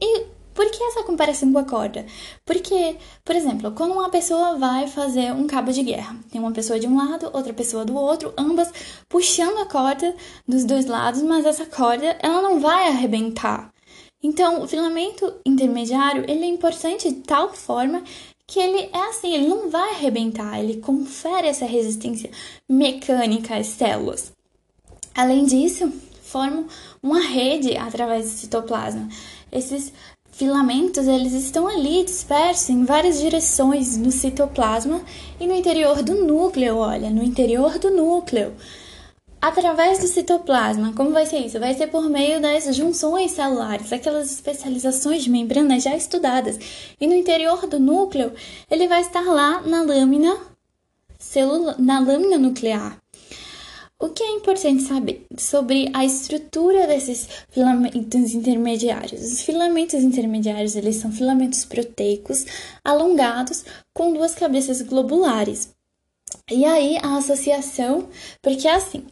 E 0.00 0.24
por 0.54 0.68
que 0.70 0.82
essa 0.82 1.04
comparação 1.04 1.52
com 1.52 1.58
a 1.58 1.64
corda? 1.64 2.04
Porque, 2.44 2.96
por 3.24 3.36
exemplo, 3.36 3.70
quando 3.72 3.92
uma 3.92 4.10
pessoa 4.10 4.56
vai 4.56 4.88
fazer 4.88 5.32
um 5.32 5.46
cabo 5.46 5.70
de 5.70 5.82
guerra, 5.82 6.16
tem 6.32 6.40
uma 6.40 6.50
pessoa 6.50 6.80
de 6.80 6.88
um 6.88 6.96
lado, 6.96 7.30
outra 7.32 7.52
pessoa 7.52 7.84
do 7.84 7.94
outro, 7.94 8.32
ambas 8.36 8.72
puxando 9.08 9.58
a 9.58 9.66
corda 9.66 10.16
dos 10.48 10.64
dois 10.64 10.86
lados, 10.86 11.22
mas 11.22 11.46
essa 11.46 11.64
corda 11.66 12.16
ela 12.20 12.42
não 12.42 12.58
vai 12.58 12.88
arrebentar. 12.88 13.70
Então, 14.22 14.62
o 14.62 14.68
filamento 14.68 15.32
intermediário, 15.46 16.24
ele 16.28 16.44
é 16.44 16.48
importante 16.48 17.08
de 17.08 17.20
tal 17.20 17.54
forma 17.54 18.02
que 18.46 18.58
ele 18.58 18.88
é 18.92 19.08
assim, 19.10 19.32
ele 19.32 19.46
não 19.46 19.70
vai 19.70 19.90
arrebentar, 19.90 20.58
ele 20.58 20.80
confere 20.80 21.46
essa 21.46 21.66
resistência 21.66 22.30
mecânica 22.68 23.56
às 23.56 23.66
células. 23.66 24.32
Além 25.14 25.44
disso, 25.44 25.92
formam 26.22 26.66
uma 27.02 27.20
rede 27.20 27.76
através 27.76 28.24
do 28.24 28.36
citoplasma. 28.38 29.08
Esses 29.52 29.92
filamentos, 30.32 31.06
eles 31.06 31.32
estão 31.32 31.68
ali 31.68 32.04
dispersos 32.04 32.70
em 32.70 32.84
várias 32.84 33.20
direções 33.20 33.96
no 33.96 34.10
citoplasma 34.10 35.00
e 35.38 35.46
no 35.46 35.54
interior 35.54 36.02
do 36.02 36.14
núcleo, 36.14 36.76
olha, 36.76 37.10
no 37.10 37.22
interior 37.22 37.78
do 37.78 37.90
núcleo 37.90 38.54
através 39.40 39.98
do 39.98 40.06
citoplasma. 40.06 40.92
Como 40.94 41.10
vai 41.10 41.26
ser 41.26 41.38
isso? 41.38 41.58
Vai 41.58 41.74
ser 41.74 41.88
por 41.88 42.08
meio 42.08 42.40
das 42.40 42.74
junções 42.74 43.32
celulares, 43.32 43.92
aquelas 43.92 44.30
especializações 44.30 45.24
de 45.24 45.30
membranas 45.30 45.82
já 45.82 45.96
estudadas. 45.96 46.58
E 47.00 47.06
no 47.06 47.14
interior 47.14 47.66
do 47.66 47.78
núcleo, 47.78 48.32
ele 48.70 48.88
vai 48.88 49.00
estar 49.00 49.24
lá 49.24 49.60
na 49.62 49.82
lâmina 49.82 50.36
celula, 51.18 51.76
na 51.78 52.00
lâmina 52.00 52.38
nuclear. 52.38 52.98
O 54.00 54.10
que 54.10 54.22
é 54.22 54.30
importante 54.30 54.84
saber 54.84 55.26
sobre 55.36 55.90
a 55.92 56.04
estrutura 56.04 56.86
desses 56.86 57.28
filamentos 57.50 58.32
intermediários? 58.32 59.20
Os 59.20 59.42
filamentos 59.42 59.94
intermediários, 60.04 60.76
eles 60.76 60.96
são 60.96 61.10
filamentos 61.10 61.64
proteicos 61.64 62.46
alongados 62.84 63.64
com 63.92 64.12
duas 64.12 64.36
cabeças 64.36 64.80
globulares. 64.82 65.70
E 66.48 66.64
aí 66.64 66.96
a 67.02 67.16
associação, 67.16 68.08
porque 68.40 68.68
é 68.68 68.74
assim, 68.74 69.04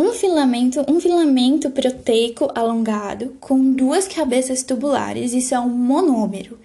um 0.00 0.12
filamento, 0.12 0.84
um 0.88 0.98
filamento 0.98 1.70
proteico 1.70 2.48
alongado 2.54 3.36
com 3.38 3.72
duas 3.72 4.08
cabeças 4.08 4.62
tubulares, 4.62 5.34
isso 5.34 5.54
é 5.54 5.60
um 5.60 5.68
monômero. 5.68 6.58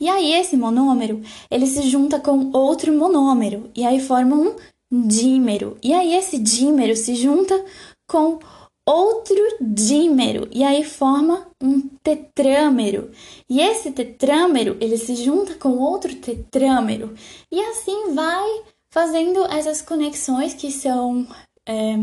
E 0.00 0.08
aí 0.08 0.32
esse 0.32 0.56
monômero, 0.56 1.20
ele 1.50 1.66
se 1.66 1.82
junta 1.82 2.18
com 2.18 2.50
outro 2.52 2.92
monômero 2.92 3.70
e 3.74 3.84
aí 3.84 4.00
forma 4.00 4.36
um 4.36 4.54
dímero. 4.90 5.76
E 5.82 5.92
aí 5.92 6.14
esse 6.14 6.38
dímero 6.38 6.96
se 6.96 7.14
junta 7.14 7.62
com 8.08 8.38
outro 8.86 9.36
dímero 9.60 10.48
e 10.50 10.64
aí 10.64 10.82
forma 10.82 11.46
um 11.62 11.80
tetrâmero. 12.02 13.10
E 13.50 13.60
esse 13.60 13.90
tetrâmero, 13.90 14.78
ele 14.80 14.96
se 14.96 15.14
junta 15.16 15.54
com 15.56 15.76
outro 15.78 16.14
tetrâmero 16.14 17.14
e 17.52 17.60
assim 17.60 18.14
vai 18.14 18.62
fazendo 18.90 19.44
essas 19.52 19.82
conexões 19.82 20.54
que 20.54 20.72
são 20.72 21.26
é, 21.66 21.98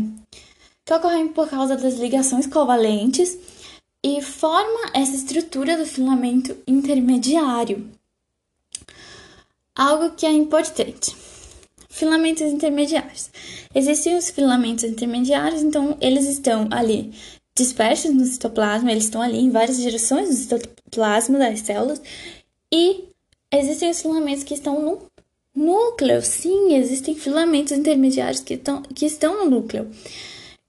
que 0.86 0.94
ocorrem 0.94 1.26
por 1.26 1.48
causa 1.50 1.76
das 1.76 1.94
ligações 1.94 2.46
covalentes 2.46 3.36
e 4.04 4.22
forma 4.22 4.92
essa 4.94 5.16
estrutura 5.16 5.76
do 5.76 5.84
filamento 5.84 6.56
intermediário. 6.64 7.90
Algo 9.74 10.14
que 10.14 10.24
é 10.24 10.30
importante. 10.30 11.14
filamentos 11.90 12.42
intermediários. 12.42 13.30
Existem 13.74 14.16
os 14.16 14.30
filamentos 14.30 14.84
intermediários, 14.84 15.62
então 15.62 15.96
eles 16.00 16.26
estão 16.26 16.68
ali 16.70 17.12
dispersos 17.56 18.14
no 18.14 18.24
citoplasma, 18.24 18.92
eles 18.92 19.04
estão 19.04 19.22
ali 19.22 19.38
em 19.38 19.50
várias 19.50 19.78
direções 19.78 20.28
do 20.28 20.34
citoplasma 20.34 21.38
das 21.38 21.60
células, 21.60 22.00
e 22.70 23.04
existem 23.50 23.90
os 23.90 24.00
filamentos 24.00 24.44
que 24.44 24.54
estão 24.54 24.80
no 24.82 25.02
núcleo. 25.54 26.20
Sim, 26.22 26.74
existem 26.74 27.14
filamentos 27.14 27.72
intermediários 27.72 28.40
que, 28.40 28.54
estão 28.54 28.82
que 28.82 29.06
estão 29.06 29.44
no 29.44 29.50
núcleo. 29.50 29.90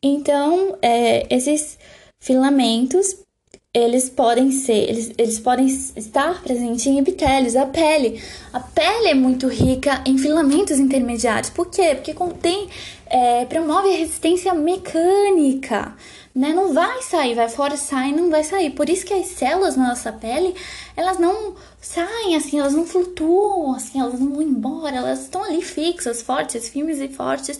Então, 0.03 0.77
é, 0.81 1.25
esses 1.33 1.77
filamentos 2.19 3.25
eles 3.73 4.09
podem 4.09 4.51
ser, 4.51 4.89
eles, 4.89 5.11
eles 5.19 5.39
podem 5.39 5.67
estar 5.67 6.41
presentes 6.41 6.87
em 6.87 6.97
epitélios, 6.97 7.55
a 7.55 7.65
pele. 7.67 8.19
A 8.51 8.59
pele 8.59 9.09
é 9.09 9.13
muito 9.13 9.47
rica 9.47 10.01
em 10.03 10.17
filamentos 10.17 10.79
intermediários. 10.79 11.51
Por 11.51 11.69
quê? 11.69 11.93
Porque 11.93 12.13
contém, 12.13 12.69
é, 13.05 13.45
promove 13.45 13.89
a 13.93 13.97
resistência 13.97 14.51
mecânica, 14.55 15.93
né? 16.33 16.53
Não 16.53 16.73
vai 16.73 17.03
sair, 17.03 17.35
vai 17.35 17.49
fora, 17.49 17.77
sai, 17.77 18.11
não 18.13 18.31
vai 18.31 18.43
sair. 18.43 18.71
Por 18.71 18.89
isso 18.89 19.05
que 19.05 19.13
as 19.13 19.27
células 19.27 19.75
na 19.75 19.89
nossa 19.89 20.11
pele, 20.11 20.55
elas 20.95 21.19
não 21.19 21.53
saem 21.79 22.35
assim, 22.35 22.59
elas 22.59 22.73
não 22.73 22.85
flutuam 22.85 23.75
assim, 23.75 23.99
elas 23.99 24.19
não 24.19 24.33
vão 24.33 24.41
embora, 24.41 24.95
elas 24.95 25.21
estão 25.21 25.43
ali 25.43 25.61
fixas, 25.61 26.23
fortes, 26.23 26.67
firmes 26.67 26.99
e 26.99 27.09
fortes, 27.09 27.59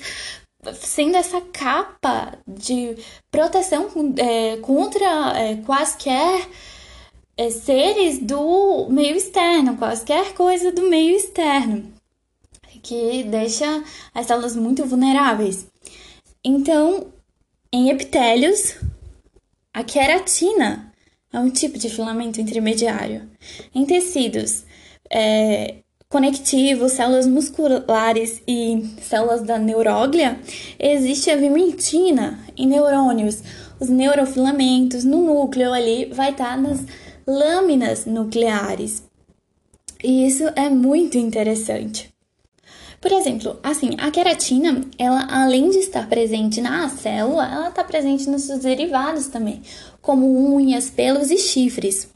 sendo 0.73 1.17
essa 1.17 1.41
capa 1.41 2.37
de 2.47 2.95
proteção 3.31 3.89
é, 4.17 4.57
contra 4.57 5.37
é, 5.37 5.55
quaisquer 5.57 6.47
é, 7.37 7.49
seres 7.49 8.19
do 8.19 8.87
meio 8.89 9.15
externo, 9.15 9.77
quaisquer 9.77 10.33
coisa 10.33 10.71
do 10.71 10.89
meio 10.89 11.15
externo, 11.15 11.91
que 12.81 13.23
deixa 13.23 13.83
as 14.13 14.25
células 14.25 14.55
muito 14.55 14.85
vulneráveis. 14.85 15.67
Então, 16.43 17.07
em 17.71 17.89
epitélios, 17.89 18.75
a 19.73 19.83
queratina 19.83 20.91
é 21.31 21.39
um 21.39 21.49
tipo 21.49 21.77
de 21.77 21.89
filamento 21.89 22.41
intermediário. 22.41 23.29
Em 23.75 23.85
tecidos, 23.85 24.63
é, 25.09 25.75
conectivos, 26.09 26.93
células 26.93 27.27
musculares 27.27 28.41
e 28.47 28.85
células 29.01 29.41
da 29.41 29.59
neuróglia, 29.59 30.39
existe 30.79 31.29
a 31.29 31.35
vimentina 31.35 32.39
em 32.55 32.67
neurônios. 32.67 33.41
Os 33.79 33.89
neurofilamentos 33.89 35.03
no 35.03 35.21
núcleo 35.21 35.73
ali 35.73 36.05
vai 36.05 36.31
estar 36.31 36.55
tá 36.55 36.57
nas 36.57 36.79
lâminas 37.27 38.05
nucleares. 38.05 39.03
E 40.03 40.25
isso 40.25 40.45
é 40.55 40.69
muito 40.69 41.17
interessante. 41.17 42.09
Por 42.99 43.11
exemplo, 43.11 43.59
assim, 43.61 43.91
a 43.99 44.09
queratina, 44.09 44.81
ela 44.97 45.27
além 45.29 45.69
de 45.69 45.77
estar 45.77 46.07
presente 46.09 46.61
na 46.61 46.89
célula, 46.89 47.45
ela 47.45 47.69
está 47.69 47.83
presente 47.83 48.27
nos 48.29 48.43
seus 48.43 48.61
derivados 48.61 49.27
também, 49.27 49.61
como 50.01 50.55
unhas, 50.55 50.89
pelos 50.89 51.29
e 51.29 51.37
chifres. 51.37 52.09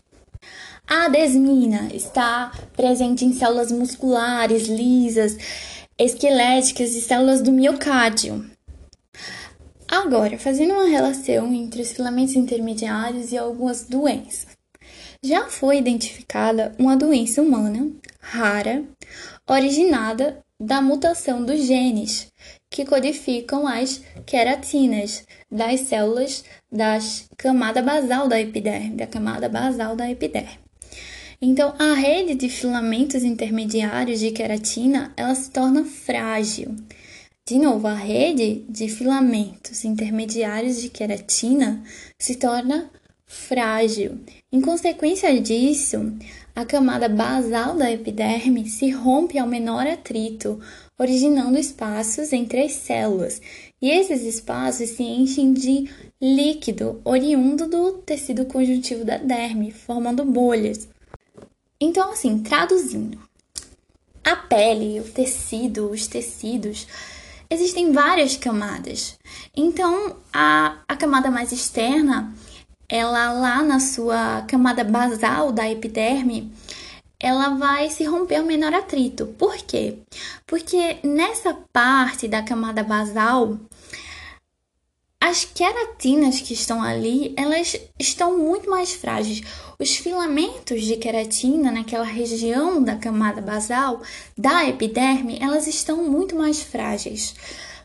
A 0.93 1.07
desmina 1.07 1.87
está 1.93 2.51
presente 2.75 3.23
em 3.23 3.31
células 3.31 3.71
musculares, 3.71 4.67
lisas, 4.67 5.37
esqueléticas 5.97 6.93
e 6.93 6.99
células 6.99 7.41
do 7.41 7.49
miocárdio. 7.49 8.45
Agora, 9.87 10.37
fazendo 10.37 10.73
uma 10.73 10.89
relação 10.89 11.53
entre 11.53 11.81
os 11.81 11.93
filamentos 11.93 12.35
intermediários 12.35 13.31
e 13.31 13.37
algumas 13.37 13.85
doenças. 13.85 14.47
Já 15.23 15.47
foi 15.47 15.77
identificada 15.77 16.75
uma 16.77 16.97
doença 16.97 17.41
humana 17.41 17.89
rara, 18.19 18.83
originada 19.49 20.39
da 20.59 20.81
mutação 20.81 21.41
dos 21.45 21.65
genes 21.65 22.27
que 22.69 22.83
codificam 22.83 23.65
as 23.65 24.01
queratinas 24.25 25.25
das 25.49 25.79
células 25.79 26.43
da 26.69 26.97
camada 27.37 27.81
basal 27.81 28.27
da 28.27 28.41
epiderme, 28.41 28.97
da 28.97 29.07
camada 29.07 29.47
basal 29.47 29.95
da 29.95 30.11
epiderme. 30.11 30.59
Então, 31.43 31.73
a 31.79 31.95
rede 31.95 32.35
de 32.35 32.47
filamentos 32.49 33.23
intermediários 33.23 34.19
de 34.19 34.29
queratina, 34.29 35.11
ela 35.17 35.33
se 35.33 35.49
torna 35.49 35.83
frágil. 35.83 36.75
De 37.47 37.57
novo, 37.57 37.87
a 37.87 37.95
rede 37.95 38.63
de 38.69 38.87
filamentos 38.87 39.83
intermediários 39.83 40.79
de 40.79 40.87
queratina 40.87 41.83
se 42.19 42.35
torna 42.35 42.91
frágil. 43.25 44.19
Em 44.51 44.61
consequência 44.61 45.41
disso, 45.41 46.13
a 46.55 46.63
camada 46.63 47.09
basal 47.09 47.75
da 47.75 47.91
epiderme 47.91 48.69
se 48.69 48.91
rompe 48.91 49.39
ao 49.39 49.47
menor 49.47 49.87
atrito, 49.87 50.59
originando 50.95 51.57
espaços 51.57 52.31
entre 52.31 52.61
as 52.61 52.73
células, 52.73 53.41
e 53.81 53.89
esses 53.89 54.21
espaços 54.21 54.89
se 54.89 55.01
enchem 55.01 55.53
de 55.53 55.89
líquido 56.21 57.01
oriundo 57.03 57.67
do 57.67 57.93
tecido 57.93 58.45
conjuntivo 58.45 59.03
da 59.03 59.17
derme, 59.17 59.71
formando 59.71 60.23
bolhas. 60.23 60.87
Então, 61.83 62.11
assim, 62.11 62.37
traduzindo, 62.37 63.17
a 64.23 64.35
pele, 64.35 64.99
o 64.99 65.03
tecido, 65.03 65.89
os 65.89 66.05
tecidos, 66.05 66.85
existem 67.49 67.91
várias 67.91 68.37
camadas. 68.37 69.17
Então, 69.57 70.15
a, 70.31 70.77
a 70.87 70.95
camada 70.95 71.31
mais 71.31 71.51
externa, 71.51 72.31
ela 72.87 73.33
lá 73.33 73.63
na 73.63 73.79
sua 73.79 74.43
camada 74.47 74.83
basal 74.83 75.51
da 75.51 75.67
epiderme, 75.67 76.53
ela 77.19 77.55
vai 77.55 77.89
se 77.89 78.03
romper 78.03 78.35
ao 78.35 78.45
menor 78.45 78.75
atrito. 78.75 79.25
Por 79.25 79.57
quê? 79.57 79.97
Porque 80.45 80.99
nessa 81.03 81.57
parte 81.73 82.27
da 82.27 82.43
camada 82.43 82.83
basal, 82.83 83.57
as 85.21 85.45
queratinas 85.45 86.41
que 86.41 86.55
estão 86.55 86.81
ali, 86.81 87.31
elas 87.37 87.79
estão 87.99 88.39
muito 88.39 88.67
mais 88.67 88.91
frágeis. 88.91 89.43
Os 89.77 89.95
filamentos 89.95 90.81
de 90.81 90.97
queratina 90.97 91.71
naquela 91.71 92.03
região 92.03 92.83
da 92.83 92.95
camada 92.95 93.39
basal 93.39 94.01
da 94.35 94.67
epiderme, 94.67 95.37
elas 95.39 95.67
estão 95.67 96.03
muito 96.03 96.35
mais 96.35 96.63
frágeis. 96.63 97.35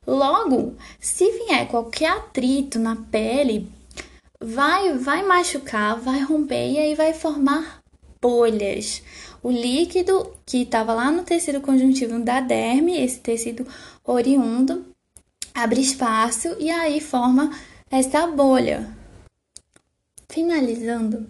Logo, 0.07 0.77
se 0.99 1.31
vier 1.31 1.69
qualquer 1.69 2.13
atrito 2.13 2.79
na 2.79 2.97
pele, 2.97 3.69
vai 4.41 4.97
vai 4.97 5.23
machucar, 5.23 6.01
vai 6.01 6.21
romper 6.21 6.71
e 6.71 6.79
aí 6.79 6.95
vai 6.95 7.13
formar 7.13 7.83
bolhas. 8.19 9.03
O 9.43 9.51
líquido 9.51 10.33
que 10.47 10.63
estava 10.63 10.95
lá 10.95 11.13
no 11.13 11.23
tecido 11.23 11.61
conjuntivo 11.61 12.19
da 12.19 12.41
derme, 12.41 12.97
esse 12.97 13.21
tecido 13.21 13.67
oriundo, 14.05 14.96
abre 15.57 15.81
espaço 15.81 16.55
e 16.61 16.71
aí 16.71 17.01
forma 17.01 17.51
essa 17.91 18.27
bolha. 18.27 18.95
Finalizando 20.29 21.27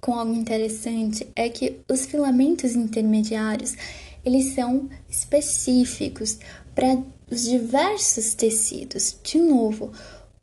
com 0.00 0.12
algo 0.14 0.34
interessante 0.34 1.28
é 1.36 1.48
que 1.48 1.80
os 1.88 2.04
filamentos 2.04 2.74
intermediários 2.74 3.76
eles 4.24 4.54
são 4.54 4.90
específicos 5.08 6.38
para 6.74 7.00
os 7.30 7.44
diversos 7.44 8.34
tecidos. 8.34 9.16
De 9.22 9.38
novo, 9.38 9.92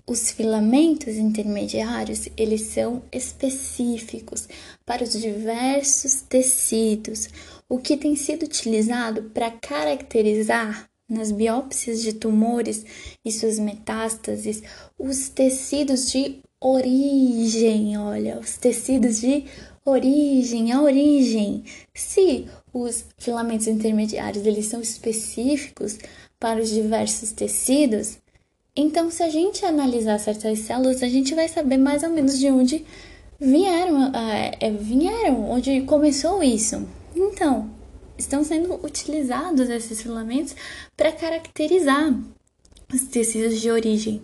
os 0.08 0.32
filamentos 0.32 1.16
intermediários 1.16 2.30
eles 2.38 2.62
são 2.62 3.04
específicos 3.12 4.48
para 4.86 5.04
os 5.04 5.12
diversos 5.12 6.22
tecidos, 6.22 7.28
o 7.68 7.78
que 7.78 7.98
tem 7.98 8.16
sido 8.16 8.44
utilizado 8.44 9.24
para 9.34 9.52
caracterizar 9.52 10.91
nas 11.12 11.32
biópsias 11.32 12.02
de 12.02 12.14
tumores 12.14 12.86
e 13.24 13.32
suas 13.32 13.60
metástases, 13.60 14.64
os 14.98 15.28
tecidos 15.28 16.10
de 16.10 16.40
origem, 16.60 17.98
olha, 17.98 18.40
os 18.40 18.56
tecidos 18.56 19.20
de 19.20 19.44
origem, 19.86 20.72
a 20.72 20.82
origem. 20.82 21.64
Se 21.94 22.46
os 22.74 23.04
filamentos 23.18 23.68
intermediários 23.68 24.46
eles 24.46 24.68
são 24.68 24.80
específicos 24.80 26.00
para 26.40 26.62
os 26.62 26.70
diversos 26.70 27.32
tecidos, 27.34 28.18
então 28.74 29.12
se 29.12 29.22
a 29.22 29.30
gente 29.30 29.66
analisar 29.66 30.18
certas 30.18 30.60
células, 30.60 31.04
a 31.04 31.10
gente 31.10 31.36
vai 31.36 31.50
saber 31.50 31.78
mais 31.78 32.04
ou 32.04 32.10
menos 32.10 32.40
de 32.40 32.48
onde 32.50 32.86
vieram, 33.38 34.12
é, 34.16 34.72
vieram, 34.72 35.52
onde 35.52 35.82
começou 35.82 36.42
isso. 36.42 36.88
Então, 37.14 37.70
estão 38.22 38.44
sendo 38.44 38.74
utilizados 38.86 39.70
esses 39.70 40.02
filamentos 40.02 40.56
para 40.96 41.12
caracterizar 41.12 42.14
os 42.94 43.02
tecidos 43.04 43.60
de 43.60 43.70
origem. 43.70 44.22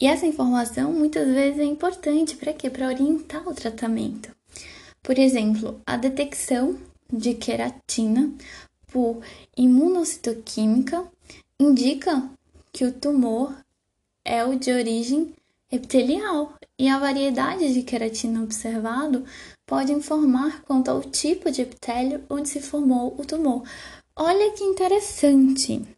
E 0.00 0.06
essa 0.06 0.26
informação 0.26 0.92
muitas 0.92 1.26
vezes 1.26 1.60
é 1.60 1.64
importante 1.64 2.36
para 2.36 2.52
quê? 2.52 2.68
Para 2.68 2.88
orientar 2.88 3.48
o 3.48 3.54
tratamento. 3.54 4.30
Por 5.02 5.18
exemplo, 5.18 5.80
a 5.86 5.96
detecção 5.96 6.76
de 7.12 7.34
queratina 7.34 8.32
por 8.88 9.20
imunocitoquímica 9.56 11.04
indica 11.58 12.28
que 12.72 12.84
o 12.84 12.92
tumor 12.92 13.54
é 14.24 14.44
o 14.44 14.58
de 14.58 14.72
origem 14.72 15.32
epitelial 15.70 16.54
e 16.78 16.88
a 16.88 16.98
variedade 16.98 17.72
de 17.72 17.82
queratina 17.82 18.42
observado 18.42 19.24
pode 19.66 19.92
informar 19.92 20.62
quanto 20.62 20.90
ao 20.90 21.02
tipo 21.02 21.50
de 21.50 21.62
epitélio 21.62 22.24
onde 22.30 22.48
se 22.48 22.60
formou 22.60 23.14
o 23.18 23.24
tumor. 23.24 23.62
Olha 24.14 24.52
que 24.52 24.64
interessante! 24.64 25.96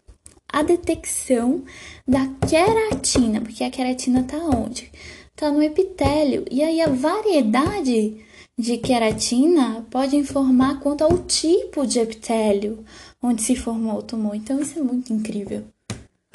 a 0.51 0.63
detecção 0.63 1.63
da 2.07 2.27
queratina, 2.49 3.41
porque 3.41 3.63
a 3.63 3.71
queratina 3.71 4.21
está 4.21 4.39
onde? 4.39 4.91
Está 5.31 5.51
no 5.51 5.63
epitélio. 5.63 6.45
E 6.51 6.63
aí 6.63 6.81
a 6.81 6.89
variedade 6.89 8.25
de 8.59 8.79
queratina 8.79 9.87
pode 9.91 10.17
informar 10.17 10.81
quanto 10.81 11.03
ao 11.03 11.19
tipo 11.19 11.87
de 11.87 12.01
epitélio 12.01 12.85
onde 13.23 13.43
se 13.43 13.55
formou 13.55 13.99
o 13.99 14.03
tumor. 14.03 14.35
Então 14.35 14.61
isso 14.61 14.79
é 14.79 14.83
muito 14.83 15.13
incrível. 15.13 15.65